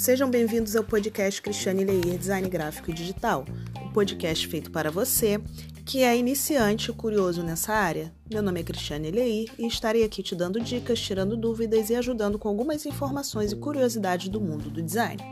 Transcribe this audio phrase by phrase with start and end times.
[0.00, 3.44] Sejam bem-vindos ao podcast Cristiane Leir Design Gráfico e Digital,
[3.84, 5.38] um podcast feito para você
[5.84, 8.10] que é iniciante e curioso nessa área.
[8.32, 12.38] Meu nome é Cristiane Leir e estarei aqui te dando dicas, tirando dúvidas e ajudando
[12.38, 15.22] com algumas informações e curiosidades do mundo do design.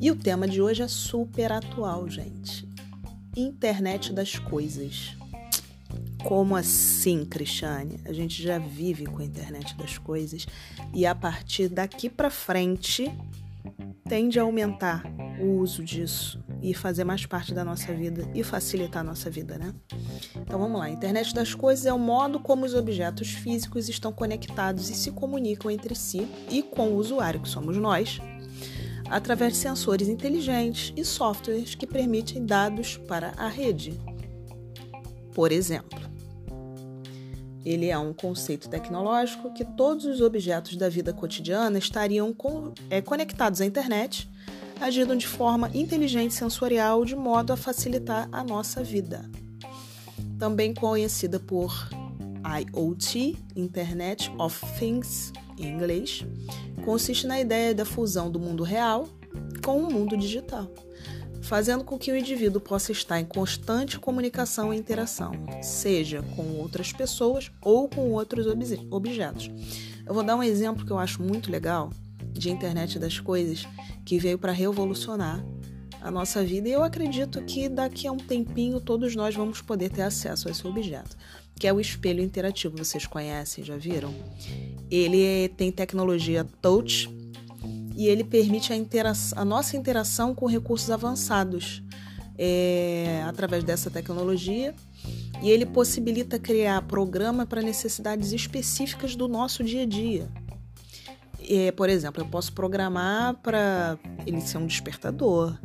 [0.00, 2.66] E o tema de hoje é super atual, gente.
[3.36, 5.14] Internet das coisas.
[6.24, 8.00] Como assim, Cristiane?
[8.06, 10.46] A gente já vive com a internet das coisas
[10.94, 13.12] e a partir daqui para frente
[14.08, 15.02] tende a aumentar
[15.40, 19.58] o uso disso e fazer mais parte da nossa vida e facilitar a nossa vida,
[19.58, 19.74] né?
[20.34, 20.88] Então vamos lá.
[20.88, 25.70] Internet das coisas é o modo como os objetos físicos estão conectados e se comunicam
[25.70, 28.20] entre si e com o usuário, que somos nós,
[29.10, 34.00] através de sensores inteligentes e softwares que permitem dados para a rede.
[35.34, 36.05] Por exemplo,
[37.66, 42.32] ele é um conceito tecnológico que todos os objetos da vida cotidiana estariam
[42.88, 44.30] é, conectados à internet,
[44.80, 49.28] agindo de forma inteligente sensorial de modo a facilitar a nossa vida.
[50.38, 51.90] Também conhecida por
[52.44, 56.24] IoT, Internet of Things em inglês,
[56.84, 59.08] consiste na ideia da fusão do mundo real
[59.64, 60.70] com o mundo digital
[61.46, 66.92] fazendo com que o indivíduo possa estar em constante comunicação e interação, seja com outras
[66.92, 68.46] pessoas ou com outros
[68.90, 69.48] objetos.
[70.04, 71.90] Eu vou dar um exemplo que eu acho muito legal
[72.32, 73.66] de internet das coisas
[74.04, 75.44] que veio para revolucionar
[76.00, 79.90] a nossa vida e eu acredito que daqui a um tempinho todos nós vamos poder
[79.90, 81.16] ter acesso a esse objeto,
[81.54, 82.76] que é o espelho interativo.
[82.76, 84.12] Vocês conhecem, já viram?
[84.90, 87.08] Ele tem tecnologia touch
[87.96, 88.76] e ele permite a,
[89.40, 91.82] a nossa interação com recursos avançados
[92.38, 94.74] é, através dessa tecnologia
[95.42, 100.28] e ele possibilita criar programa para necessidades específicas do nosso dia a dia.
[101.48, 105.56] É, por exemplo, eu posso programar para ele ser um despertador.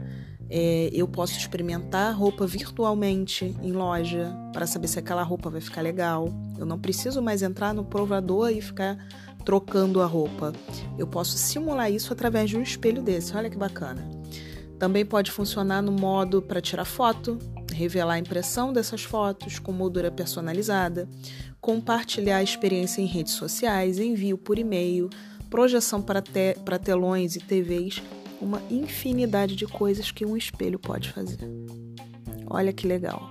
[0.50, 5.82] É, eu posso experimentar roupa virtualmente em loja para saber se aquela roupa vai ficar
[5.82, 6.28] legal.
[6.60, 8.98] Eu não preciso mais entrar no provador e ficar
[9.42, 10.54] trocando a roupa.
[10.98, 13.36] Eu posso simular isso através de um espelho desse.
[13.36, 14.08] Olha que bacana.
[14.80, 17.38] Também pode funcionar no modo para tirar foto,
[17.72, 21.08] revelar a impressão dessas fotos com moldura personalizada,
[21.60, 25.10] compartilhar a experiência em redes sociais, envio por e-mail,
[25.50, 28.02] projeção para, te para telões e TVs,
[28.42, 31.38] uma infinidade de coisas que um espelho pode fazer.
[32.48, 33.30] Olha que legal.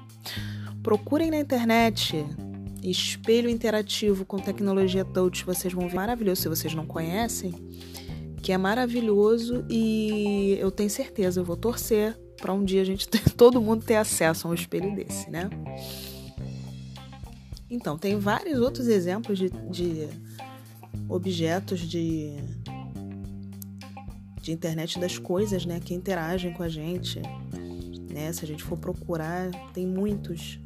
[0.83, 2.25] Procurem na internet
[2.83, 7.53] espelho interativo com tecnologia touch, vocês vão ver maravilhoso se vocês não conhecem,
[8.43, 13.09] que é maravilhoso e eu tenho certeza, eu vou torcer para um dia a gente
[13.09, 15.51] ter, todo mundo ter acesso a um espelho desse, né?
[17.71, 20.09] Então, tem vários outros exemplos de, de
[21.09, 22.33] objetos de,
[24.43, 27.21] de internet das coisas, né, que interagem com a gente,
[28.11, 28.33] né?
[28.33, 30.59] Se a gente for procurar, tem muitos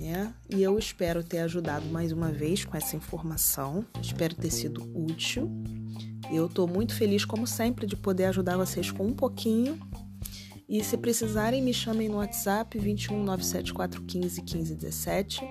[0.00, 0.32] né?
[0.48, 3.84] E eu espero ter ajudado mais uma vez com essa informação.
[4.00, 5.50] Espero ter sido útil.
[6.30, 9.78] Eu estou muito feliz, como sempre, de poder ajudar vocês com um pouquinho.
[10.68, 15.48] E se precisarem, me chamem no WhatsApp 21 97415 1517.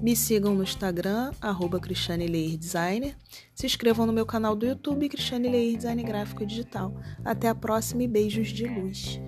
[0.00, 3.16] Me sigam no Instagram, arroba Cristiane Leir Designer.
[3.54, 6.94] Se inscrevam no meu canal do YouTube, Cristiane Leir Design Gráfico e Digital.
[7.24, 9.20] Até a próxima e beijos de luz.